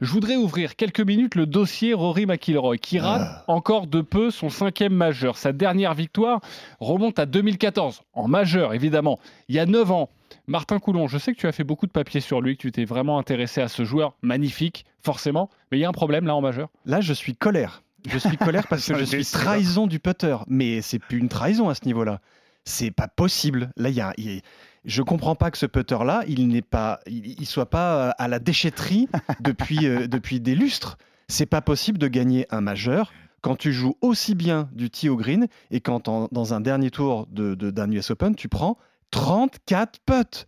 Je 0.00 0.12
voudrais 0.12 0.36
ouvrir 0.36 0.76
quelques 0.76 1.00
minutes 1.00 1.34
le 1.34 1.44
dossier 1.46 1.92
Rory 1.92 2.24
McIlroy, 2.24 2.78
qui 2.78 3.00
rate 3.00 3.22
Ah. 3.24 3.44
encore 3.48 3.88
de 3.88 4.00
peu 4.00 4.30
son 4.30 4.48
cinquième 4.48 4.92
majeur. 4.94 5.36
Sa 5.36 5.52
dernière 5.52 5.94
victoire 5.94 6.40
remonte 6.78 7.18
à 7.18 7.26
2014, 7.26 8.02
en 8.12 8.28
majeur 8.28 8.74
évidemment, 8.74 9.18
il 9.48 9.56
y 9.56 9.58
a 9.58 9.66
9 9.66 9.90
ans. 9.90 10.08
Martin 10.46 10.78
Coulon, 10.78 11.08
je 11.08 11.18
sais 11.18 11.32
que 11.32 11.38
tu 11.38 11.46
as 11.48 11.52
fait 11.52 11.64
beaucoup 11.64 11.86
de 11.86 11.90
papiers 11.92 12.20
sur 12.20 12.40
lui, 12.40 12.56
que 12.56 12.62
tu 12.62 12.70
t'es 12.72 12.84
vraiment 12.84 13.18
intéressé 13.18 13.60
à 13.60 13.66
ce 13.68 13.84
joueur 13.84 14.14
magnifique, 14.22 14.84
forcément, 15.02 15.50
mais 15.72 15.78
il 15.78 15.80
y 15.80 15.84
a 15.84 15.88
un 15.88 15.92
problème 15.92 16.26
là 16.26 16.36
en 16.36 16.40
majeur? 16.40 16.68
Là, 16.86 17.00
je 17.00 17.12
suis 17.12 17.34
colère. 17.34 17.82
Je 18.08 18.18
suis 18.18 18.36
colère 18.36 18.68
parce 18.68 18.86
que 18.86 18.94
je 18.98 19.04
suis 19.04 19.24
trahison 19.24 19.88
du 19.88 19.98
putter. 19.98 20.36
Mais 20.46 20.80
c'est 20.80 21.00
plus 21.00 21.18
une 21.18 21.28
trahison 21.28 21.68
à 21.68 21.74
ce 21.74 21.84
niveau-là. 21.86 22.20
C'est 22.64 22.90
pas 22.92 23.08
possible. 23.08 23.70
Là, 23.76 23.88
il 23.88 23.96
y 23.96 24.00
a, 24.00 24.12
il 24.16 24.32
y 24.34 24.38
a- 24.38 24.40
je 24.84 25.02
comprends 25.02 25.34
pas 25.34 25.50
que 25.50 25.58
ce 25.58 25.66
putter-là, 25.66 26.22
il 26.28 26.48
n'est 26.48 26.62
pas, 26.62 27.00
il, 27.06 27.40
il 27.40 27.46
soit 27.46 27.68
pas 27.70 28.08
euh, 28.08 28.10
à 28.18 28.28
la 28.28 28.38
déchetterie 28.38 29.08
depuis, 29.40 29.86
euh, 29.86 30.06
depuis 30.06 30.40
des 30.40 30.54
lustres. 30.54 30.98
C'est 31.28 31.46
pas 31.46 31.60
possible 31.60 31.98
de 31.98 32.08
gagner 32.08 32.46
un 32.50 32.60
majeur 32.60 33.12
quand 33.40 33.54
tu 33.56 33.72
joues 33.72 33.96
aussi 34.00 34.34
bien 34.34 34.68
du 34.72 34.90
tee 34.90 35.08
au 35.08 35.16
green 35.16 35.46
et 35.70 35.80
quand 35.80 36.08
en- 36.08 36.28
dans 36.32 36.54
un 36.54 36.60
dernier 36.60 36.90
tour 36.90 37.26
de, 37.30 37.54
de- 37.54 37.70
d'un 37.70 37.90
US 37.90 38.10
Open, 38.10 38.34
tu 38.34 38.48
prends 38.48 38.78
34 39.10 40.00
putts. 40.04 40.46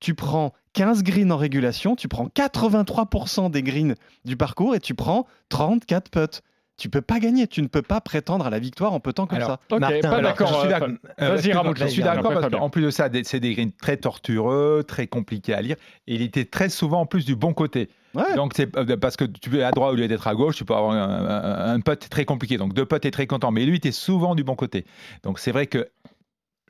Tu 0.00 0.14
prends 0.14 0.52
15 0.72 1.02
greens 1.04 1.30
en 1.30 1.36
régulation, 1.36 1.94
tu 1.94 2.08
prends 2.08 2.26
83% 2.26 3.50
des 3.50 3.62
greens 3.62 3.94
du 4.24 4.36
parcours 4.36 4.74
et 4.74 4.80
tu 4.80 4.94
prends 4.94 5.26
34 5.50 6.10
putts. 6.10 6.42
Tu 6.78 6.88
peux 6.88 7.02
pas 7.02 7.20
gagner, 7.20 7.46
tu 7.46 7.62
ne 7.62 7.66
peux 7.68 7.82
pas 7.82 8.00
prétendre 8.00 8.46
à 8.46 8.50
la 8.50 8.58
victoire 8.58 8.92
en 8.92 9.00
puttant 9.00 9.26
comme 9.26 9.36
Alors, 9.36 9.48
ça. 9.50 9.60
Ok, 9.70 9.80
Martin, 9.80 10.00
pas 10.10 10.22
d'accord. 10.22 10.48
je 10.48 11.86
suis 11.86 12.02
d'accord. 12.02 12.32
Parce 12.32 12.50
qu'en 12.50 12.70
plus 12.70 12.82
de 12.82 12.90
ça, 12.90 13.08
c'est 13.24 13.40
des 13.40 13.52
greens 13.54 13.72
très 13.80 13.98
tortueux, 13.98 14.82
très 14.86 15.06
compliqués 15.06 15.54
à 15.54 15.60
lire. 15.62 15.76
Et 16.06 16.14
il 16.14 16.22
était 16.22 16.44
très 16.46 16.68
souvent 16.68 17.02
en 17.02 17.06
plus 17.06 17.24
du 17.24 17.36
bon 17.36 17.52
côté. 17.52 17.88
Ouais. 18.14 18.34
Donc 18.36 18.52
c'est 18.54 18.74
euh, 18.76 18.96
parce 18.96 19.16
que 19.16 19.24
tu 19.24 19.58
es 19.58 19.62
à 19.62 19.70
droite 19.70 19.92
au 19.92 19.96
lieu 19.96 20.08
d'être 20.08 20.26
à 20.26 20.34
gauche, 20.34 20.56
tu 20.56 20.64
peux 20.64 20.74
avoir 20.74 20.92
un, 20.92 20.98
un, 20.98 21.74
un 21.74 21.80
putt 21.80 22.08
très 22.08 22.24
compliqué. 22.24 22.58
Donc 22.58 22.74
deux 22.74 22.84
putts 22.84 23.04
est 23.06 23.10
très 23.10 23.26
content, 23.26 23.50
mais 23.50 23.64
lui 23.64 23.76
était 23.76 23.92
souvent 23.92 24.34
du 24.34 24.44
bon 24.44 24.54
côté. 24.54 24.84
Donc 25.22 25.38
c'est 25.38 25.52
vrai 25.52 25.66
que 25.66 25.88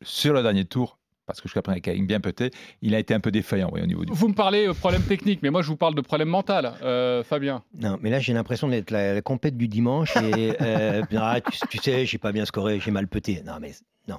sur 0.03 0.35
le 0.35 0.43
dernier 0.43 0.65
tour, 0.65 0.99
parce 1.33 1.41
que 1.41 1.49
jusqu'à 1.49 1.63
présent 1.63 1.81
il 1.85 1.91
a 2.03 2.07
bien 2.07 2.21
puté, 2.21 2.51
il 2.83 2.95
a 2.95 2.99
été 2.99 3.15
un 3.15 3.21
peu 3.21 3.31
défaillant 3.31 3.71
oui, 3.73 3.81
au 3.83 3.87
niveau 3.87 4.05
du. 4.05 4.13
Vous 4.13 4.29
me 4.29 4.35
parlez 4.35 4.67
de 4.67 4.73
problème 4.73 5.03
technique, 5.03 5.41
mais 5.43 5.51
moi 5.51 5.63
je 5.63 5.69
vous 5.69 5.77
parle 5.77 5.95
de 5.95 6.01
problème 6.03 6.29
mental, 6.29 6.75
euh, 6.83 7.23
Fabien. 7.25 7.63
Non, 7.81 7.99
mais 8.03 8.11
là 8.11 8.21
j'ai 8.21 8.33
l'impression 8.35 8.69
d'être 8.69 8.91
la, 8.91 9.15
la 9.15 9.23
compète 9.23 9.57
du 9.57 9.67
dimanche 9.69 10.15
et 10.17 10.55
euh, 10.61 11.03
ah, 11.17 11.41
tu, 11.41 11.59
tu 11.71 11.79
sais, 11.79 12.05
j'ai 12.07 12.19
pas 12.19 12.33
bien 12.33 12.45
scoré, 12.45 12.81
j'ai 12.81 12.91
mal 12.91 13.09
pété. 13.09 13.43
Non, 13.47 13.55
mais 13.61 13.73
non. 14.09 14.19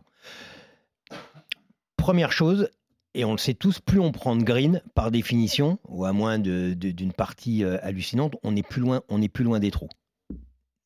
Première 1.97 2.31
chose, 2.31 2.69
et 3.13 3.23
on 3.25 3.31
le 3.31 3.37
sait 3.37 3.53
tous, 3.53 3.79
plus 3.79 3.99
on 3.99 4.11
prend 4.11 4.35
de 4.35 4.43
green, 4.43 4.81
par 4.95 5.11
définition, 5.11 5.77
ou 5.87 6.05
à 6.05 6.11
moins 6.13 6.39
de- 6.39 6.73
de- 6.73 6.91
d'une 6.91 7.13
partie 7.13 7.63
euh, 7.63 7.77
hallucinante, 7.83 8.35
on 8.43 8.55
est 8.55 8.67
plus 8.67 8.81
loin, 8.81 9.01
on 9.09 9.21
est 9.21 9.29
plus 9.29 9.43
loin 9.43 9.59
des 9.59 9.71
trous. 9.71 9.89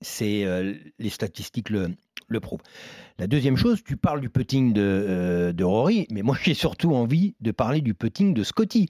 C'est 0.02 0.44
euh, 0.46 0.76
les 1.00 1.10
statistiques 1.10 1.70
le, 1.70 1.90
le 2.28 2.40
prouvent. 2.40 2.62
La 3.20 3.28
deuxième 3.28 3.58
chose, 3.58 3.82
tu 3.84 3.98
parles 3.98 4.22
du 4.22 4.30
putting 4.30 4.74
de, 4.74 4.82
euh, 4.82 5.54
de 5.54 5.64
Rory, 5.64 6.08
mais 6.12 6.22
moi 6.22 6.36
j'ai 6.44 6.54
surtout 6.54 6.94
envie 6.94 7.36
de 7.42 7.52
parler 7.52 7.82
du 7.82 7.94
putting 7.94 8.34
de 8.34 8.44
Scotty. 8.44 8.90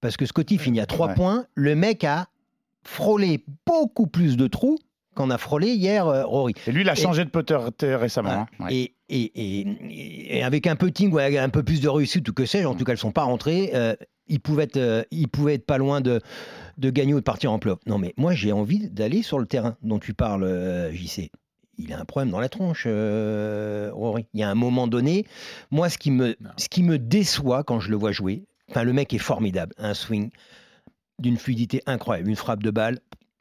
Parce 0.00 0.16
que 0.16 0.26
Scotty 0.26 0.58
finit 0.58 0.80
à 0.80 0.86
3 0.86 1.08
Ouais. 1.08 1.14
points, 1.14 1.46
le 1.54 1.74
mec 1.74 2.04
a 2.04 2.28
frôlé 2.84 3.44
beaucoup 3.66 4.06
plus 4.06 4.36
de 4.36 4.46
trous 4.46 4.78
qu'en 5.14 5.30
a 5.30 5.38
frôlé 5.38 5.68
hier 5.72 6.06
euh, 6.06 6.24
Rory. 6.24 6.52
Et 6.66 6.72
lui, 6.72 6.82
il 6.82 6.88
a 6.88 6.92
Et- 6.92 6.96
changé 6.96 7.24
de 7.24 7.30
putter 7.30 7.56
t- 7.78 7.94
récemment. 7.94 8.28
Voilà. 8.28 8.40
hein. 8.60 8.64
Ouais. 8.66 8.74
Et, 8.74 8.94
et- 9.08 9.62
et- 9.62 10.36
et 10.38 10.42
avec 10.42 10.66
un 10.66 10.76
putting 10.76 11.10
ou 11.12 11.18
un 11.18 11.48
peu 11.48 11.62
plus 11.62 11.80
de 11.80 11.88
réussite 11.88 12.28
ou 12.28 12.32
que 12.34 12.44
sais-je, 12.44 12.66
en 12.66 12.74
tout 12.74 12.84
cas, 12.84 12.92
elles 12.92 12.96
ne 12.96 13.00
sont 13.00 13.12
pas 13.12 13.22
rentrées. 13.24 13.70
euh, 13.74 13.94
il, 14.28 14.40
pouvait 14.40 14.64
être, 14.64 14.76
euh, 14.76 15.02
il 15.10 15.28
pouvait 15.28 15.54
être 15.54 15.64
pas 15.66 15.78
loin 15.78 16.00
de, 16.02 16.20
de 16.78 16.90
gagner 16.90 17.14
ou 17.14 17.18
de 17.18 17.24
partir 17.24 17.50
en 17.52 17.58
plop. 17.58 17.80
Non, 17.86 17.96
mais 17.98 18.12
moi, 18.18 18.34
j'ai 18.34 18.52
envie 18.52 18.90
d'aller 18.90 19.22
sur 19.22 19.38
le 19.38 19.46
terrain 19.46 19.76
dont 19.82 19.98
tu 19.98 20.12
parles, 20.14 20.44
euh, 20.44 20.92
JC. 20.92 21.30
Il 21.78 21.92
a 21.92 22.00
un 22.00 22.04
problème 22.04 22.30
dans 22.30 22.40
la 22.40 22.48
tronche, 22.48 22.84
euh, 22.86 23.90
Rory. 23.92 24.26
Il 24.34 24.40
y 24.40 24.42
a 24.42 24.50
un 24.50 24.54
moment 24.54 24.86
donné, 24.86 25.26
moi, 25.70 25.88
ce 25.90 25.98
qui 25.98 26.10
me, 26.10 26.36
ce 26.56 26.68
qui 26.68 26.82
me 26.82 26.98
déçoit 26.98 27.64
quand 27.64 27.80
je 27.80 27.90
le 27.90 27.96
vois 27.96 28.12
jouer, 28.12 28.44
enfin, 28.70 28.82
le 28.82 28.92
mec 28.92 29.12
est 29.12 29.18
formidable. 29.18 29.74
Un 29.78 29.94
swing 29.94 30.30
d'une 31.18 31.36
fluidité 31.36 31.82
incroyable, 31.86 32.28
une 32.28 32.36
frappe 32.36 32.62
de 32.62 32.70
balle, 32.70 32.98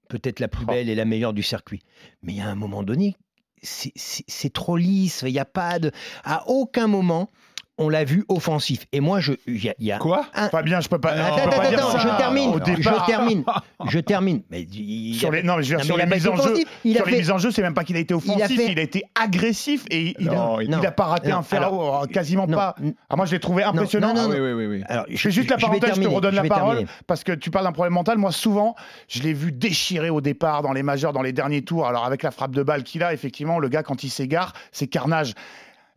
peut-être 0.09 0.39
la 0.39 0.47
plus 0.47 0.63
Oh. 0.67 0.71
belle 0.71 0.89
et 0.89 0.95
la 0.95 1.05
meilleure 1.05 1.33
du 1.33 1.43
circuit. 1.43 1.81
Mais 2.23 2.33
il 2.33 2.37
y 2.37 2.41
a 2.41 2.47
un 2.49 2.55
moment 2.55 2.83
donné, 2.83 3.15
c'est 3.63 4.53
trop 4.53 4.77
lisse. 4.77 5.23
Il 5.25 5.33
n'y 5.33 5.39
a 5.39 5.45
pas 5.45 5.79
de. 5.79 5.91
À 6.23 6.47
aucun 6.49 6.87
moment, 6.87 7.29
on 7.77 7.89
l'a 7.89 8.03
vu 8.05 8.23
offensif. 8.29 8.85
Et 8.93 8.99
moi, 9.01 9.19
je. 9.19 9.33
il 9.47 9.63
y 9.63 9.69
a- 9.69 9.73
y 9.79 9.91
a 9.91 9.97
Quoi 9.97 10.25
un- 10.33 10.49
Fabien, 10.49 10.79
je 10.79 10.87
peux 10.87 10.99
pas. 10.99 11.09
Attends, 11.11 11.35
peut 11.35 11.41
attends, 11.49 11.61
pas 11.61 11.69
dire 11.69 11.79
attends, 11.79 11.91
ça 11.91 11.97
je 11.99 12.17
termine, 12.17 12.49
Au 12.51 12.59
départ, 12.59 13.05
je 13.05 13.11
termine, 13.11 13.43
je 13.89 13.99
termine. 13.99 14.41
Mais 14.49 14.61
il- 14.63 15.15
Sur 15.15 15.31
les, 15.31 15.43
non, 15.43 15.57
mais 15.57 15.63
je 15.63 15.75
veux 15.75 15.77
dire, 15.77 15.77
Non, 15.77 15.81
mais 15.81 15.85
sur 15.85 15.97
les 15.97 16.09
pas 16.09 16.15
mises 16.15 16.27
en 16.27 16.35
jeu. 16.55 16.63
Il 16.85 16.95
a 16.95 17.01
sur 17.01 17.05
les 17.07 17.17
mises 17.17 17.31
en 17.31 17.37
jeu, 17.37 17.51
c'est 17.51 17.61
même 17.61 17.73
pas 17.73 17.83
qu'il 17.83 17.95
a 17.97 17.99
été 17.99 18.13
offensif, 18.13 18.35
il 18.37 18.43
a, 18.43 18.47
fait- 18.75 18.81
été 18.81 19.03
agressif 19.21 19.83
et 19.91 20.15
il, 20.19 20.25
Non, 20.27 20.57
a, 20.57 20.63
il- 20.63 20.69
il 20.69 20.85
a 20.85 20.91
pas 20.91 21.05
raté 21.05 21.29
non, 21.29 21.37
un 21.37 21.43
fer 21.43 21.61
alors- 21.61 22.03
euh, 22.03 22.05
quasiment 22.07 22.47
non, 22.47 22.55
pas. 22.57 22.75
Ah, 23.09 23.15
moi, 23.17 23.25
je 23.25 23.31
l'ai 23.33 23.39
trouvé 23.39 23.63
impressionnant. 23.63 24.13
non, 24.13 24.23
non, 24.23 24.29
Ah 24.31 24.35
oui, 24.35 24.39
oui, 24.39 24.53
oui, 24.53 24.65
oui. 24.77 24.83
Alors, 24.87 25.05
Je 25.09 25.17
fais 25.17 25.31
juste 25.31 25.49
la 25.49 25.57
parenthèse, 25.57 25.95
je, 25.95 26.01
te 26.01 26.07
redonne 26.07 26.35
la 26.35 26.43
parole 26.43 26.75
terminer. 26.77 26.89
parce 27.07 27.23
que 27.23 27.33
tu 27.33 27.51
parles 27.51 27.65
d'un 27.65 27.71
problème 27.73 27.93
mental. 27.93 28.17
Moi, 28.17 28.31
souvent, 28.31 28.75
je 29.09 29.21
l'ai 29.21 29.33
vu 29.33 29.51
déchirer 29.51 30.09
au 30.09 30.21
départ 30.21 30.61
dans 30.61 30.71
les 30.73 30.83
majeurs, 30.83 31.11
dans 31.11 31.21
les 31.21 31.33
derniers 31.33 31.61
tours. 31.63 31.87
Alors, 31.87 32.05
avec 32.05 32.23
la 32.23 32.31
frappe 32.31 32.51
de 32.51 32.63
balle 32.63 32.83
qu'il 32.83 33.03
a, 33.03 33.13
effectivement, 33.13 33.59
le 33.59 33.67
gars, 33.67 33.83
quand 33.83 34.03
il 34.03 34.09
s'égare, 34.09 34.53
c'est 34.71 34.87
carnage. 34.87 35.33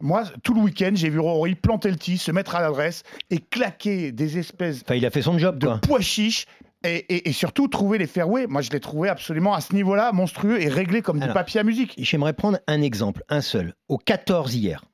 Moi, 0.00 0.24
tout 0.44 0.54
le 0.54 0.60
week-end, 0.60 0.92
j'ai 0.94 1.08
vu 1.10 1.18
Rory 1.18 1.54
planter 1.56 1.90
le 1.90 1.96
tee, 1.96 2.18
se 2.18 2.30
mettre 2.30 2.54
à 2.54 2.60
l'adresse 2.60 3.02
et 3.30 3.38
claquer 3.38 4.12
des 4.12 4.38
espèces 4.38 4.82
Enfin, 4.84 4.94
il 4.94 5.04
a 5.04 5.10
fait 5.10 5.22
son 5.22 5.36
job, 5.38 5.58
de 5.58 5.66
quoi. 5.66 5.78
pois 5.82 6.00
chiches. 6.00 6.46
Et, 6.84 6.98
et- 7.12 7.28
et 7.28 7.32
surtout 7.32 7.66
trouver 7.66 7.98
les 7.98 8.06
fairways. 8.06 8.46
Moi, 8.46 8.62
je 8.62 8.70
l'ai 8.70 8.78
trouvé 8.78 9.08
absolument 9.08 9.52
à 9.54 9.60
ce 9.60 9.74
niveau-là 9.74 10.12
monstrueux 10.12 10.62
et 10.62 10.68
réglé 10.68 11.02
comme 11.02 11.18
du 11.18 11.26
papier 11.26 11.58
à 11.58 11.64
musique. 11.64 11.94
J'aimerais 11.98 12.32
prendre 12.34 12.58
un 12.68 12.82
exemple, 12.82 13.24
un 13.28 13.40
seul. 13.40 13.74
Au 13.88 13.98
14 13.98 14.54
hier, 14.54 14.84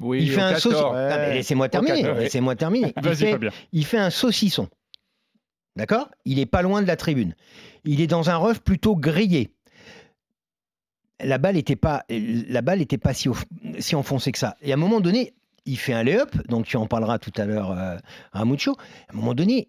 Oui, 0.00 0.22
il 0.22 0.30
fait 0.30 0.40
un 0.40 0.52
14. 0.54 0.62
saucisson. 0.62 0.92
Ouais. 0.94 1.08
Mais 1.18 1.34
laissez-moi 1.34 1.68
terminer. 1.68 2.00
14, 2.02 2.18
Laissez-moi 2.20 2.56
terminer. 2.56 2.94
Fait, 3.04 3.38
il 3.72 3.84
fait 3.84 3.98
un 3.98 4.08
saucisson. 4.08 4.68
D'accord? 5.76 6.08
Il 6.24 6.38
est 6.38 6.46
pas 6.46 6.62
loin 6.62 6.80
de 6.80 6.86
la 6.86 6.96
tribune. 6.96 7.34
Il 7.84 8.00
est 8.00 8.06
dans 8.06 8.30
un 8.30 8.36
rough 8.36 8.58
plutôt 8.60 8.96
grillé. 8.96 9.52
La 11.22 11.38
balle 11.38 11.56
n'était 11.56 11.76
pas, 11.76 12.04
la 12.08 12.62
balle 12.62 12.80
était 12.80 12.98
pas 12.98 13.12
si, 13.14 13.28
enfoncée 13.94 14.32
que 14.32 14.38
ça. 14.38 14.56
Et 14.62 14.70
à 14.70 14.74
un 14.74 14.78
moment 14.78 15.00
donné, 15.00 15.34
il 15.66 15.76
fait 15.76 15.92
un 15.92 16.02
lay-up, 16.02 16.30
donc 16.48 16.66
tu 16.66 16.76
en 16.76 16.86
parleras 16.86 17.18
tout 17.18 17.32
à 17.36 17.44
l'heure, 17.44 17.72
euh, 17.72 17.96
Ramucho. 18.32 18.72
À 19.08 19.14
un 19.14 19.16
moment 19.16 19.34
donné, 19.34 19.68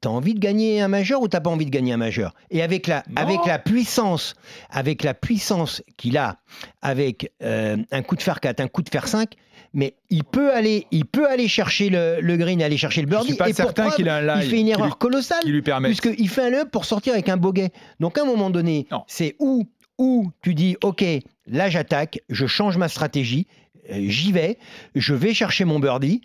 tu 0.00 0.08
as 0.08 0.10
envie 0.10 0.34
de 0.34 0.38
gagner 0.38 0.80
un 0.80 0.88
majeur 0.88 1.20
ou 1.22 1.28
t'as 1.28 1.40
pas 1.40 1.50
envie 1.50 1.64
de 1.64 1.70
gagner 1.70 1.92
un 1.92 1.96
majeur? 1.96 2.34
Et 2.50 2.62
avec 2.62 2.86
la, 2.86 3.02
Non. 3.08 3.16
avec 3.22 3.40
la 3.46 3.58
puissance, 3.58 4.34
avec 4.70 5.02
la 5.02 5.14
puissance 5.14 5.82
qu'il 5.96 6.16
a, 6.18 6.36
avec 6.82 7.32
euh, 7.42 7.76
un 7.90 8.02
coup 8.02 8.16
de 8.16 8.22
fer 8.22 8.40
4, 8.40 8.60
un 8.60 8.68
coup 8.68 8.82
de 8.82 8.88
fer 8.90 9.08
5, 9.08 9.32
mais 9.74 9.94
il 10.10 10.24
peut 10.24 10.52
aller, 10.52 10.86
il 10.90 11.06
peut 11.06 11.26
aller 11.28 11.48
chercher 11.48 11.88
le, 11.88 12.18
le 12.20 12.36
green, 12.36 12.62
aller 12.62 12.76
chercher 12.76 13.00
le 13.02 13.06
Je 13.06 13.10
birdie. 13.10 13.28
suis 13.28 13.36
pas 13.36 13.48
et 13.48 13.52
pour 13.54 13.56
certain 13.64 13.84
preuve, 13.84 13.96
qu'il 13.96 14.08
a 14.08 14.16
un 14.16 14.40
il 14.42 14.48
fait 14.50 14.60
une 14.60 14.66
qui 14.66 14.72
erreur 14.72 14.86
lui- 14.86 14.92
colossale 14.98 15.40
qui 15.42 15.50
lui 15.50 15.62
permet. 15.62 15.88
puisqu'il 15.88 16.28
fait 16.28 16.42
un 16.42 16.50
lay-up 16.50 16.70
pour 16.70 16.84
sortir 16.84 17.14
avec 17.14 17.28
un 17.30 17.36
bogey. 17.38 17.70
Donc 17.98 18.18
à 18.18 18.22
un 18.22 18.26
moment 18.26 18.50
donné, 18.50 18.86
c'est 19.06 19.34
où, 19.38 19.64
où 20.02 20.32
tu 20.42 20.54
dis, 20.54 20.76
OK, 20.82 21.04
là 21.46 21.70
j'attaque, 21.70 22.20
je 22.28 22.46
change 22.46 22.76
ma 22.76 22.88
stratégie, 22.88 23.46
euh, 23.88 24.00
j'y 24.08 24.32
vais, 24.32 24.58
je 24.96 25.14
vais 25.14 25.32
chercher 25.32 25.64
mon 25.64 25.78
birdie, 25.78 26.22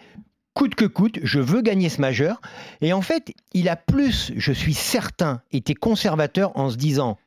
coûte 0.55 0.73
que 0.73 0.85
coûte, 0.85 1.19
je 1.21 1.39
veux 1.39 1.61
gagner 1.61 1.87
ce 1.87 2.01
majeur. 2.01 2.41
Et 2.81 2.91
en 2.91 3.03
fait, 3.03 3.35
il 3.53 3.69
a 3.69 3.75
plus, 3.75 4.31
je 4.35 4.51
suis 4.51 4.73
certain, 4.73 5.43
été 5.51 5.75
conservateur 5.75 6.57
en 6.57 6.71
se 6.71 6.75
disant, 6.75 7.19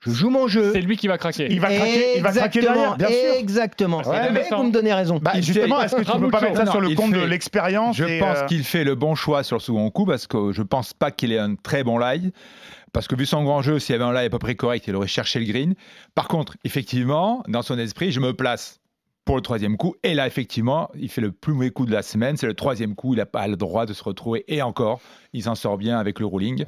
je 0.00 0.10
joue 0.12 0.30
mon 0.30 0.48
jeu. 0.48 0.72
C'est 0.72 0.80
lui 0.80 0.96
qui 0.96 1.08
va 1.08 1.18
craquer. 1.18 1.48
Il 1.50 1.60
va 1.60 1.68
craquer, 1.68 2.16
il 2.16 2.22
va 2.22 2.32
craquer 2.32 2.58
Exactement, 2.58 2.96
derrière, 2.96 2.96
bien 2.96 3.08
sûr. 3.08 3.40
Exactement. 3.40 4.02
Ouais, 4.02 4.32
mais 4.32 4.46
vous 4.50 4.62
me 4.62 4.70
donnez 4.70 4.94
raison. 4.94 5.18
Bah, 5.20 5.32
justement, 5.36 5.82
est-ce 5.82 5.94
que 5.94 6.00
tu 6.00 6.06
peux 6.06 6.12
Ramucho. 6.12 6.30
pas 6.30 6.40
mettre 6.40 6.56
ça 6.56 6.64
Non, 6.64 6.70
sur 6.70 6.80
le 6.80 6.94
compte 6.94 7.12
de 7.12 7.20
l'expérience 7.20 7.96
Je 7.96 8.18
pense 8.18 8.38
euh, 8.38 8.46
qu'il 8.46 8.64
fait 8.64 8.84
le 8.84 8.94
bon 8.94 9.14
choix 9.14 9.42
sur 9.42 9.56
le 9.56 9.60
second 9.60 9.90
coup 9.90 10.06
parce 10.06 10.26
que 10.26 10.52
je 10.52 10.62
pense 10.62 10.94
pas 10.94 11.10
qu'il 11.10 11.32
ait 11.32 11.38
un 11.38 11.54
très 11.54 11.84
bon 11.84 11.98
lie. 11.98 12.32
Parce 12.92 13.06
que 13.06 13.14
vu 13.14 13.24
son 13.24 13.44
grand 13.44 13.62
jeu, 13.62 13.78
s'il 13.78 13.92
y 13.92 13.96
avait 13.96 14.04
un 14.04 14.12
lie 14.12 14.26
à 14.26 14.30
peu 14.30 14.38
près 14.38 14.56
correct, 14.56 14.84
il 14.88 14.96
aurait 14.96 15.06
cherché 15.06 15.38
le 15.38 15.44
green. 15.44 15.74
Par 16.14 16.26
contre, 16.28 16.56
effectivement, 16.64 17.44
dans 17.46 17.62
son 17.62 17.78
esprit, 17.78 18.10
je 18.10 18.18
me 18.18 18.32
place 18.32 18.79
pour 19.30 19.36
le 19.36 19.42
troisième 19.42 19.76
coup. 19.76 19.94
Et 20.02 20.14
là, 20.14 20.26
effectivement, 20.26 20.90
il 20.96 21.08
fait 21.08 21.20
le 21.20 21.30
plus 21.30 21.52
mauvais 21.52 21.70
coup 21.70 21.86
de 21.86 21.92
la 21.92 22.02
semaine. 22.02 22.36
C'est 22.36 22.48
le 22.48 22.54
troisième 22.54 22.96
coup. 22.96 23.14
Il 23.14 23.18
n'a 23.18 23.26
pas 23.26 23.46
le 23.46 23.54
droit 23.54 23.86
de 23.86 23.92
se 23.92 24.02
retrouver. 24.02 24.44
Et 24.48 24.60
encore, 24.60 25.00
il 25.32 25.44
s'en 25.44 25.54
sort 25.54 25.78
bien 25.78 26.00
avec 26.00 26.18
le 26.18 26.26
ruling, 26.26 26.64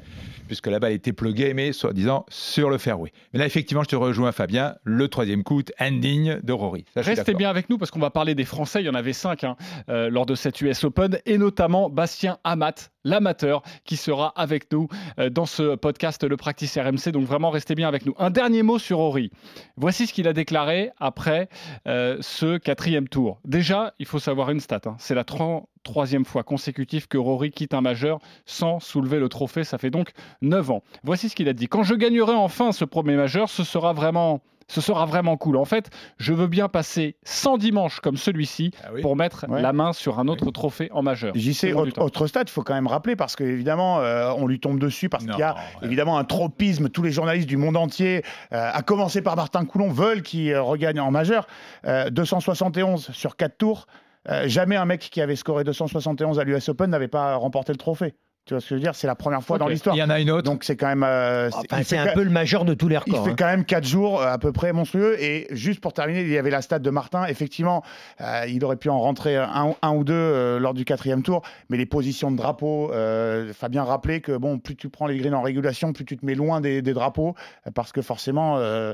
puisque 0.47 0.69
la 0.69 0.79
balle 0.79 0.93
était 0.93 1.13
pluguée, 1.13 1.55
mais 1.55 1.73
soi-disant 1.73 2.25
sur 2.29 2.71
le 2.71 2.79
fairway. 2.79 3.11
Mais 3.33 3.41
là, 3.41 3.47
effectivement, 3.47 3.83
je 3.83 3.89
te 3.89 3.97
rejoins, 3.97 4.31
Fabien. 4.31 4.77
Le 4.85 5.09
troisième 5.09 5.43
coup, 5.43 5.61
indigne 5.81 6.39
de 6.45 6.53
Rory. 6.53 6.85
Ça, 6.95 7.01
Restez 7.01 7.35
bien 7.35 7.51
avec 7.51 7.69
nous 7.69 7.79
parce 7.79 7.91
qu'on 7.91 7.99
va 7.99 8.11
parler 8.11 8.37
des 8.37 8.45
Français. 8.45 8.81
Il 8.81 8.87
y 8.87 8.91
en 8.91 8.95
avait 8.95 9.13
cinq 9.13 9.43
hein, 9.43 9.57
euh, 9.89 10.09
lors 10.09 10.25
de 10.25 10.37
cette 10.37 10.61
US 10.61 10.85
Open 10.85 11.19
et 11.27 11.39
notamment 11.39 11.91
Bastien 11.91 12.39
Amat. 12.45 12.92
L'amateur, 13.05 13.63
qui 13.85 13.97
sera 13.97 14.33
avec 14.37 14.71
nous 14.73 14.89
euh, 15.19 15.31
dans 15.31 15.47
ce 15.47 15.75
podcast 15.77 16.25
Le 16.25 16.37
Practice 16.37 16.77
RMC. 16.77 17.11
Donc 17.13 17.25
vraiment, 17.27 17.51
restez 17.51 17.75
bien 17.75 17.89
avec 17.89 18.07
nous. 18.07 18.15
Un 18.19 18.31
dernier 18.31 18.63
mot 18.63 18.79
sur 18.79 18.99
Rory. 18.99 19.31
Voici 19.77 20.07
ce 20.07 20.13
qu'il 20.13 20.29
a 20.29 20.33
déclaré 20.33 20.91
après 21.01 21.49
euh, 21.87 22.17
ce 22.21 22.59
quatrième 22.59 23.09
tour. 23.09 23.41
Déjà, 23.45 23.95
il 23.99 24.07
faut 24.07 24.19
savoir 24.19 24.51
une 24.51 24.61
stat. 24.61 24.81
hein. 24.87 24.97
C'est 24.99 25.15
la 25.15 25.25
33e 25.25 26.25
fois 26.25 26.43
consécutive 26.43 27.09
que 27.09 27.19
Rory 27.19 27.51
quitte 27.51 27.75
un 27.75 27.81
majeur 27.81 28.19
sans 28.47 28.81
soulever 28.81 29.19
le 29.19 29.29
trophée. 29.29 29.65
Ça 29.65 29.79
fait 29.79 29.91
donc 29.91 30.11
9 30.43 30.71
ans. 30.71 30.83
Voici 31.03 31.29
ce 31.29 31.35
qu'il 31.37 31.49
a 31.49 31.53
dit. 31.53 31.69
Quand 31.69 31.83
je 31.83 31.95
gagnerai 31.95 32.35
enfin 32.35 32.73
ce 32.73 32.85
premier 32.85 33.17
majeur, 33.17 33.49
ce 33.49 33.65
sera 33.65 33.93
vraiment... 33.93 34.41
Ce 34.69 34.81
sera 34.81 35.07
vraiment 35.07 35.37
cool. 35.37 35.57
En 35.57 35.65
fait, 35.65 35.91
je 36.19 36.33
veux 36.33 36.47
bien 36.47 36.69
passer 36.69 37.17
100 37.25 37.59
dimanches 37.59 38.01
comme 38.01 38.17
celui-ci 38.17 38.71
Ah 38.85 38.89
oui. 38.95 39.03
pour 39.03 39.17
mettre 39.17 39.47
Ouais. 39.49 39.61
la 39.63 39.73
main 39.73 39.93
sur 39.93 40.19
un 40.19 40.29
autre 40.29 40.51
trophée 40.51 40.89
en 40.93 41.03
majeur. 41.03 41.33
Bon 41.33 41.85
du 41.85 41.93
autre, 41.99 42.27
stade, 42.27 42.49
il 42.49 42.53
faut 42.53 42.63
quand 42.63 42.75
même 42.75 42.87
rappeler 42.87 43.17
parce 43.17 43.37
qu'évidemment, 43.37 43.97
on 44.37 44.47
lui 44.47 44.61
tombe 44.61 44.79
dessus 44.79 45.09
parce 45.09 45.25
qu'il 45.25 45.39
y 45.39 45.43
a 45.43 45.55
ouais. 45.55 45.61
évidemment 45.87 46.19
un 46.19 46.25
tropisme. 46.25 46.89
Tous 46.89 47.03
les 47.03 47.11
journalistes 47.13 47.49
du 47.49 47.57
monde 47.57 47.77
entier, 47.77 48.23
euh, 48.53 48.71
à 48.73 48.83
commencer 48.83 49.23
par 49.23 49.37
Martin 49.37 49.65
Coulon, 49.65 49.89
veulent 49.91 50.23
qu'il 50.23 50.53
euh, 50.53 50.63
regagne 50.63 51.01
en 51.01 51.11
majeur. 51.11 51.47
Euh, 51.87 52.11
271 52.11 53.11
sur 53.13 53.37
4 53.37 53.57
tours. 53.59 53.87
Euh, 54.29 54.47
jamais 54.47 54.77
un 54.77 54.85
mec 54.85 55.01
qui 55.01 55.21
avait 55.21 55.37
scoré 55.37 55.65
271 55.65 56.39
à 56.39 56.45
l'US 56.45 56.69
Open 56.69 56.91
n'avait 56.91 57.09
pas 57.09 57.35
remporté 57.37 57.73
le 57.73 57.79
trophée. 57.79 58.15
Tu 58.45 58.55
vois 58.55 58.61
ce 58.61 58.65
que 58.67 58.71
je 58.71 58.75
veux 58.75 58.81
dire? 58.81 58.95
C'est 58.97 59.07
la 59.07 59.15
première 59.15 59.43
fois 59.43 59.57
dans 59.57 59.69
l'histoire. 59.69 59.95
Il 59.95 60.01
y 60.01 60.03
en 60.03 60.11
a 60.11 60.19
une 60.19 60.31
autre. 60.31 60.43
Donc 60.43 60.65
c'est 60.65 60.75
quand 60.77 60.89
même. 60.89 61.05
euh, 61.05 61.49
il 61.71 61.85
c'est 61.85 61.97
fait 61.97 61.99
un 61.99 62.13
peu 62.13 62.25
le 62.25 62.31
majeur 62.31 62.65
de 62.65 62.75
tous 62.75 62.89
les 62.89 62.97
il 62.97 62.99
records. 63.13 63.25
fait 63.25 63.31
hein. 63.31 63.37
quand 63.39 63.47
même 63.47 63.65
4 63.65 63.85
jours 63.87 64.21
euh, 64.21 64.27
à 64.33 64.39
peu 64.39 64.51
près 64.51 64.73
monstrueux. 64.73 65.17
Et 65.23 65.47
juste 65.53 65.81
pour 65.81 65.93
terminer, 65.93 66.23
il 66.23 66.29
y 66.29 66.39
avait 66.39 66.51
la 66.51 66.61
stat 66.61 66.81
de 66.81 66.91
Martin. 66.91 67.25
Effectivement, 67.27 67.85
euh, 68.21 68.45
il 68.49 68.65
aurait 68.65 68.77
pu 68.77 68.89
en 68.91 68.99
rentrer 68.99 69.37
un, 69.37 69.77
un 69.81 69.91
ou 69.95 70.03
deux 70.03 70.13
euh, 70.15 70.59
lors 70.59 70.75
du 70.75 70.85
quatrième 70.85 71.23
tour. 71.23 71.43
Mais 71.71 71.77
les 71.77 71.87
positions 71.87 72.33
de 72.33 72.37
drapeau, 72.37 72.91
euh, 72.93 73.53
Fabien 73.53 73.85
rappelait 73.85 74.21
que 74.21 74.37
bon, 74.37 74.59
plus 74.59 74.75
tu 74.75 74.89
prends 74.89 75.07
les 75.07 75.19
greens 75.19 75.35
en 75.35 75.43
régulation, 75.43 75.93
plus 75.93 76.05
tu 76.05 76.17
te 76.17 76.27
mets 76.27 76.35
loin 76.35 76.61
des, 76.61 76.83
des 76.83 76.95
drapeaux. 76.95 77.37
Parce 77.77 77.93
que 77.93 78.03
forcément, 78.03 78.57
euh, 78.59 78.93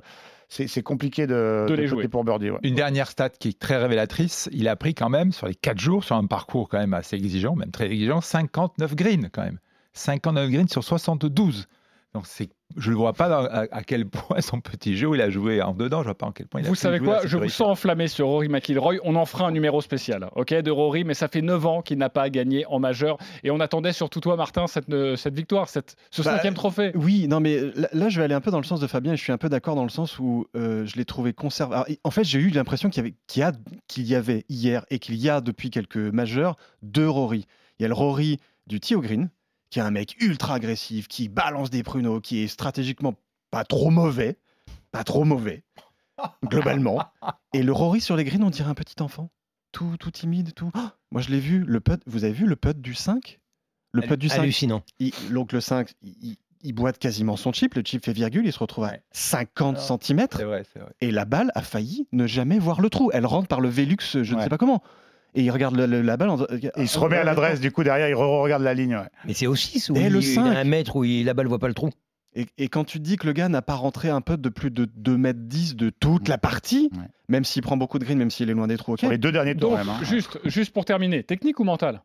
c'est 0.49 0.83
compliqué 0.83 1.27
de, 1.27 1.67
De 1.69 1.75
les 1.75 1.87
jouer. 1.87 2.09
pour 2.09 2.25
birdie. 2.25 2.51
ouais. 2.51 2.59
Une 2.63 2.75
dernière 2.75 3.09
stat 3.09 3.29
qui 3.31 3.49
est 3.49 3.59
très 3.59 3.77
révélatrice, 3.77 4.49
il 4.53 4.67
a 4.69 4.77
pris 4.77 4.95
quand 4.95 5.11
même 5.11 5.33
sur 5.33 5.47
les 5.47 5.55
4 5.55 5.79
jours, 5.79 6.05
sur 6.05 6.17
un 6.17 6.27
parcours 6.27 6.69
quand 6.69 6.79
même 6.79 6.95
assez 6.95 7.17
exigeant, 7.17 7.55
même 7.55 7.71
très 7.71 7.87
exigeant, 7.87 8.21
59 8.21 8.95
greens 8.95 9.29
quand 9.31 9.43
même. 9.43 9.59
59 9.93 10.51
greens 10.51 10.69
sur 10.71 10.85
72. 10.85 11.67
Donc 12.15 12.27
c'est, 12.27 12.49
je 12.79 12.91
ne 12.91 12.97
vois 12.97 13.13
pas 13.13 13.29
dans- 13.29 13.45
à, 13.45 13.67
à 13.71 13.83
quel 13.83 14.07
point 14.09 14.41
son 14.41 14.61
petit 14.63 14.97
jeu 14.97 15.11
il 15.15 15.21
a 15.21 15.29
joué 15.29 15.61
en 15.61 15.75
dedans, 15.75 16.01
je 16.01 16.05
vois 16.07 16.17
pas 16.17 16.27
en 16.27 16.33
quel 16.33 16.47
point 16.49 16.63
il 16.63 16.67
a 16.67 16.69
Vous 16.71 16.75
savez 16.75 17.01
quoi? 17.01 17.21
Je 17.27 17.37
vous 17.37 17.51
sens 17.51 17.69
enflammé 17.69 18.09
sur 18.09 18.29
Rory 18.29 18.49
McIlroy. 18.49 18.97
On 19.05 19.15
en 19.15 19.27
fera 19.27 19.47
un 19.47 19.51
numéro 19.51 19.83
spécial, 19.83 20.31
ok, 20.35 20.55
de 20.55 20.71
Rory, 20.71 21.05
mais 21.05 21.13
ça 21.13 21.29
fait 21.29 21.43
9 21.43 21.67
ans 21.67 21.83
qu'il 21.83 21.99
n'a 21.99 22.09
pas 22.09 22.31
gagné 22.31 22.65
en 22.67 22.79
majeur. 22.79 23.19
Et 23.45 23.51
on 23.51 23.61
attendait 23.61 23.93
surtout 23.93 24.21
toi, 24.21 24.37
Martin, 24.37 24.67
cette, 24.67 24.89
euh, 24.89 25.17
cette 25.17 25.35
victoire, 25.35 25.69
cette, 25.69 25.97
ce 26.11 26.23
Bah, 26.23 26.33
cinquième 26.37 26.55
trophée. 26.55 26.93
Oui, 26.95 27.29
non, 27.29 27.41
mais 27.41 27.61
là, 27.75 27.89
là, 27.93 28.09
je 28.09 28.19
vais 28.19 28.25
aller 28.25 28.35
un 28.35 28.41
peu 28.41 28.51
dans 28.51 28.61
le 28.61 28.65
sens 28.65 28.81
de 28.81 28.87
Fabien 28.87 29.13
et 29.13 29.17
je 29.19 29.23
suis 29.23 29.33
un 29.33 29.39
peu 29.39 29.51
d'accord 29.51 29.75
dans 29.75 29.85
le 29.85 29.91
sens 29.91 30.19
où 30.19 30.47
euh, 30.57 30.87
je 30.87 30.97
l'ai 30.97 31.05
trouvé 31.05 31.35
conservé. 31.35 31.75
Alors, 31.75 31.87
En 32.05 32.11
fait, 32.11 32.25
j'ai 32.25 32.39
eu 32.39 32.49
l'impression 32.49 32.89
qu'il 32.89 33.03
y, 33.03 33.07
avait, 33.07 33.15
qu'il 33.27 33.41
y, 33.41 33.45
a- 33.45 33.53
qu'il 33.87 34.07
y 34.07 34.15
avait 34.15 34.47
hier 34.49 34.87
et 34.89 34.99
qu'il 34.99 35.17
y 35.17 35.29
a 35.29 35.43
depuis 35.43 35.69
quelques 35.69 35.97
majeurs 35.99 36.57
deux 36.83 37.09
Rory. 37.09 37.45
Il 37.79 37.83
y 37.83 37.85
a 37.85 37.89
le 37.89 37.95
Rory 37.95 38.39
du 38.67 38.81
Tio 38.81 39.01
Green, 39.03 39.29
qui 39.71 39.79
est 39.79 39.83
un 39.83 39.91
mec 39.91 40.17
ultra 40.21 40.55
agressif, 40.55 41.09
qui 41.09 41.29
balance 41.29 41.71
des 41.71 41.83
pruneaux, 41.83 42.21
qui 42.21 42.39
est 42.39 42.49
stratégiquement 42.49 43.15
pas 43.51 43.65
trop 43.65 43.91
mauvais, 43.91 44.39
pas 44.93 45.05
trop 45.05 45.25
mauvais, 45.25 45.65
globalement. 46.45 47.03
Et 47.53 47.63
le 47.63 47.73
Rory 47.73 48.01
sur 48.01 48.17
les 48.17 48.25
greens, 48.25 48.43
on 48.45 48.51
dirait 48.51 48.71
un 48.71 48.75
petit 48.75 49.01
enfant, 49.03 49.31
tout, 49.73 49.97
tout 49.99 50.11
timide, 50.11 50.55
tout. 50.55 50.71
Oh, 50.75 50.81
moi, 51.13 51.23
je 51.23 51.31
l'ai 51.31 51.41
vu, 51.41 51.65
le 51.65 51.81
putt, 51.81 52.01
vous 52.07 52.25
avez 52.25 52.33
vu 52.33 52.47
le 52.47 52.57
putt 52.57 52.81
du 52.81 52.95
5 52.95 53.41
Le 53.93 54.03
putt 54.03 54.19
du 54.19 54.29
5 54.29 54.41
Hallucinant. 54.41 54.83
il- 54.99 55.13
donc 55.33 55.53
le 55.53 55.61
5, 55.61 55.93
il, 56.03 56.73
boite 56.75 56.99
quasiment 56.99 57.37
son 57.37 57.53
chip, 57.53 57.75
le 57.75 57.83
chip 57.85 58.05
fait 58.05 58.13
virgule, 58.13 58.45
il 58.47 58.53
se 58.53 58.59
retrouve 58.59 58.85
à 58.85 58.89
Ouais. 58.89 59.03
50 59.13 59.77
Alors, 59.77 60.01
cm 60.03 60.27
vrai. 60.33 60.63
et 61.01 61.11
la 61.11 61.25
balle 61.25 61.53
a 61.55 61.63
failli 61.63 62.09
ne 62.13 62.27
jamais 62.27 62.59
voir 62.59 62.81
le 62.81 62.91
trou. 62.91 63.11
Elle 63.13 63.27
rentre 63.27 63.49
par 63.49 63.61
le 63.61 63.69
Velux, 63.69 63.97
je 64.23 64.35
ne 64.35 64.41
sais 64.43 64.49
pas 64.49 64.59
comment. 64.59 64.83
Et 65.35 65.43
il 65.43 65.51
regarde 65.51 65.77
le- 65.77 65.87
le- 65.87 66.03
la 66.03 66.17
balle. 66.17 66.31
en- 66.31 66.43
Et 66.45 66.71
il 66.79 66.89
se 66.89 66.99
remet 66.99 67.17
à 67.19 67.25
l'adresse, 67.25 67.61
du 67.61 67.71
coup, 67.71 67.85
derrière, 67.85 68.09
il 68.09 68.15
re-regarde 68.15 68.63
la 68.63 68.75
ligne. 68.75 68.97
ouais. 68.97 69.09
Mais 69.27 69.35
c'est 69.35 69.47
aussi 69.47 69.83
où 69.91 69.97
Et 69.97 70.09
le 70.09 70.21
il 70.23 70.31
a 70.39 70.43
5. 70.43 70.57
un 70.57 70.65
mètre 70.65 70.97
où 70.97 71.05
il- 71.05 71.25
la 71.27 71.35
balle 71.35 71.47
voit 71.47 71.59
pas 71.59 71.69
le 71.69 71.75
trou. 71.75 71.91
Et, 72.35 72.47
et 72.59 72.69
quand 72.69 72.85
tu 72.85 73.01
dis 73.01 73.17
que 73.17 73.27
le 73.27 73.33
gars 73.33 73.49
n'a 73.49 73.63
pas 73.63 73.75
rentré 73.75 74.11
un 74.11 74.21
putt 74.21 74.41
de 74.41 74.49
plus 74.49 74.71
de 74.71 74.85
2 74.97 75.17
mètres 75.17 75.41
10 75.43 75.77
de 75.77 75.91
toute 75.91 76.29
la 76.29 76.39
partie, 76.39 76.91
Ouais. 76.93 77.05
même 77.29 77.45
s'il 77.45 77.63
prend 77.63 77.77
beaucoup 77.77 77.99
de 77.99 78.05
green, 78.05 78.19
même 78.19 78.31
s'il 78.31 78.49
est 78.51 78.55
loin 78.55 78.67
des 78.67 78.77
trous, 78.77 78.93
ok. 78.95 79.03
Les 79.03 79.19
deux 79.19 79.33
derniers 79.33 79.57
tours, 79.57 79.71
Donc, 79.71 79.79
même. 79.79 79.89
hein. 79.89 79.99
juste, 80.03 80.39
juste 80.45 80.73
pour 80.73 80.85
terminer, 80.85 81.23
technique 81.25 81.59
ou 81.59 81.65
mental 81.65 82.03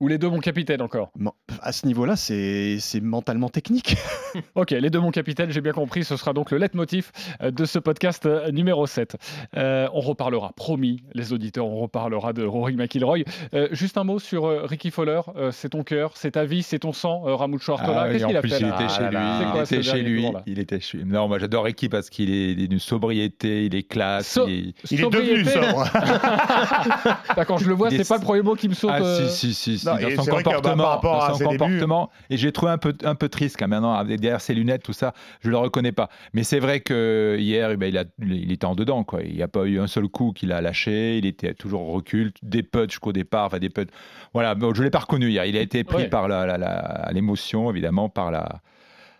Ou 0.00 0.08
les 0.08 0.18
deux, 0.18 0.28
mon 0.28 0.40
capitaine, 0.40 0.82
encore? 0.82 1.10
Bon, 1.18 1.32
à 1.62 1.72
ce 1.72 1.86
niveau-là, 1.86 2.16
c'est 2.16 2.76
c'est 2.80 3.00
mentalement 3.00 3.48
technique. 3.48 3.96
Ok, 4.54 4.72
les 4.72 4.90
deux, 4.90 5.00
mon 5.00 5.10
capitaine, 5.12 5.50
j'ai 5.50 5.62
bien 5.62 5.72
compris. 5.72 6.04
Ce 6.04 6.14
sera 6.18 6.34
donc 6.34 6.50
le 6.50 6.58
leitmotiv 6.58 7.10
euh, 7.42 7.50
de 7.50 7.64
ce 7.64 7.78
podcast 7.78 8.26
euh, 8.26 8.50
numéro 8.50 8.86
7. 8.86 9.16
Euh, 9.56 9.88
on 9.94 10.00
reparlera, 10.00 10.52
promis, 10.56 11.02
les 11.14 11.32
auditeurs, 11.32 11.64
on 11.66 11.76
reparlera 11.78 12.34
de 12.34 12.44
Rory 12.44 12.76
McIlroy. 12.76 13.20
Euh, 13.54 13.68
juste 13.72 13.96
un 13.96 14.04
mot 14.04 14.18
sur 14.18 14.44
euh, 14.44 14.66
Ricky 14.66 14.90
Fowler. 14.90 15.22
Euh, 15.36 15.52
c'est 15.52 15.70
ton 15.70 15.82
cœur, 15.84 16.12
c'est 16.16 16.32
ta 16.32 16.44
vie, 16.44 16.62
c'est 16.62 16.80
ton 16.80 16.92
sang, 16.92 17.22
euh, 17.26 17.34
Ramucho 17.34 17.72
Artola. 17.72 18.02
Ah 18.02 18.12
Qu'est-ce 18.12 18.24
en 18.24 18.28
qu'il 18.28 18.36
a 18.36 18.40
plus, 18.42 18.50
fait 18.50 18.60
il 18.60 18.66
était 18.68 18.88
chez 18.90 19.08
lui. 19.08 19.16
Il 19.16 19.58
était 19.62 19.82
chez 19.82 20.02
lui. 20.02 20.22
tour, 20.24 20.32
là 20.34 20.42
Il 20.46 20.58
était 20.58 20.80
chez 20.80 20.98
lui. 20.98 21.04
Non, 21.06 21.28
moi 21.28 21.38
j'adore 21.38 21.64
Ricky 21.64 21.88
parce 21.88 22.10
qu'il 22.10 22.30
est 22.30 22.54
d'une 22.54 22.78
sobriété, 22.78 23.64
il 23.64 23.74
est 23.74 23.84
classe. 23.84 24.28
So- 24.32 24.46
il 24.48 24.68
est- 24.68 24.90
Il 24.92 25.00
est 25.02 25.08
devenu 25.10 25.44
sobre. 25.46 25.84
Ah, 27.38 27.44
Quand 27.46 27.56
je 27.58 27.68
le 27.68 27.74
vois, 27.74 27.88
c'est 27.90 27.96
est- 28.00 28.08
pas 28.08 28.16
le 28.16 28.22
premier 28.22 28.42
mot 28.42 28.54
qui 28.54 28.68
me 28.68 28.74
saute. 28.74 28.90
Ah 28.92 29.00
euh, 29.02 29.28
si, 29.28 29.52
si, 29.52 29.54
si, 29.54 29.78
si, 29.78 29.85
Non, 29.86 29.92
dans 30.16 30.22
son 30.24 30.30
comportement, 30.30 30.82
par 30.82 30.90
rapport 30.92 31.24
à 31.24 31.28
dans 31.28 31.34
son 31.34 31.38
ses 31.38 31.44
débuts- 31.44 31.58
comportement. 31.58 32.10
Et 32.30 32.36
j'ai 32.36 32.52
trouvé 32.52 32.72
un 32.72 32.78
peu, 32.78 32.94
un 33.04 33.14
peu 33.14 33.28
triste 33.28 33.56
quand 33.58 33.68
maintenant, 33.68 34.02
derrière 34.04 34.40
ses 34.40 34.54
lunettes, 34.54 34.82
tout 34.82 34.92
ça, 34.92 35.12
je 35.40 35.50
le 35.50 35.56
reconnais 35.56 35.92
pas. 35.92 36.08
Mais 36.34 36.42
c'est 36.44 36.58
vrai 36.60 36.80
que 36.80 37.36
hier, 37.38 37.70
eh 37.70 37.76
ben, 37.76 37.86
il, 37.86 37.98
a, 37.98 38.04
il 38.20 38.50
était 38.52 38.66
en 38.66 38.74
dedans, 38.74 39.04
quoi. 39.04 39.22
Il 39.22 39.34
n'y 39.34 39.42
a 39.42 39.48
pas 39.48 39.64
eu 39.64 39.78
un 39.80 39.86
seul 39.86 40.08
coup 40.08 40.32
qu'il 40.32 40.52
a 40.52 40.60
lâché, 40.60 41.18
il 41.18 41.26
était 41.26 41.54
toujours 41.54 41.82
au 41.88 41.92
recul, 41.92 42.32
des 42.42 42.62
putts 42.62 42.90
jusqu'au 42.90 43.12
départ, 43.12 43.46
enfin 43.46 43.58
des 43.58 43.70
putts. 43.70 43.90
Voilà, 44.34 44.54
bon, 44.54 44.74
je 44.74 44.82
l'ai 44.82 44.90
pas 44.90 44.98
reconnu 45.00 45.30
hier. 45.30 45.44
Il 45.46 45.56
a 45.56 45.60
été 45.60 45.84
pris 45.84 45.96
Ouais. 46.04 46.08
par 46.08 46.28
la- 46.28 46.46
la- 46.46 46.58
la- 46.58 47.10
l'émotion, 47.12 47.70
évidemment, 47.70 48.08
par 48.08 48.30
la. 48.30 48.60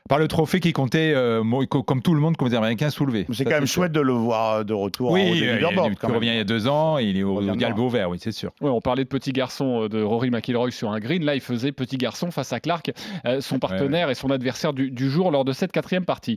Par 0.08 0.18
le 0.18 0.28
trophée 0.28 0.60
qui 0.60 0.72
comptait, 0.72 1.12
euh, 1.14 1.42
comme 1.66 2.02
tout 2.02 2.14
le 2.14 2.20
monde, 2.20 2.36
comme 2.36 2.48
les 2.48 2.54
Américains, 2.54 2.90
soulevé. 2.90 3.26
C'est 3.32 3.44
quand 3.44 3.50
même 3.50 3.66
sûr. 3.66 3.82
chouette 3.82 3.92
de 3.92 4.00
le 4.00 4.12
voir 4.12 4.64
de 4.64 4.72
retour 4.72 5.10
Oui, 5.10 5.42
euh, 5.42 5.58
il, 5.58 5.64
revient 5.64 6.28
il 6.28 6.36
y 6.36 6.38
a 6.38 6.44
deux 6.44 6.68
ans, 6.68 6.98
il 6.98 7.18
est 7.18 7.22
au, 7.22 7.38
au 7.38 7.42
de 7.42 7.52
galbe 7.54 7.78
vert, 7.90 8.10
oui, 8.10 8.18
c'est 8.20 8.32
sûr. 8.32 8.52
On 8.60 8.80
parlait 8.80 9.04
de 9.04 9.08
petit 9.08 9.32
garçon 9.32 9.82
euh, 9.84 9.88
de 9.88 10.02
Rory 10.02 10.30
McIlroy 10.30 10.70
sur 10.70 10.90
un 10.90 10.98
green. 10.98 11.24
Là, 11.24 11.34
il 11.34 11.40
faisait 11.40 11.72
petit 11.72 11.96
garçon 11.96 12.30
face 12.30 12.52
à 12.52 12.60
Clark, 12.60 12.92
euh, 13.26 13.40
son 13.40 13.58
partenaire 13.58 14.10
et 14.10 14.14
son 14.14 14.30
adversaire 14.30 14.72
du, 14.72 14.90
du 14.90 15.10
jour 15.10 15.30
lors 15.30 15.44
de 15.44 15.52
cette 15.52 15.72
quatrième 15.72 16.04
partie. 16.04 16.34